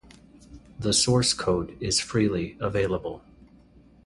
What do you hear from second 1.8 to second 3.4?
freely available.